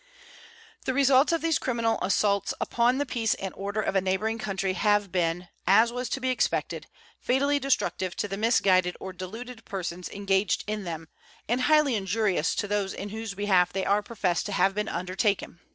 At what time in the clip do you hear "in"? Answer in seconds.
10.65-10.85, 12.95-13.09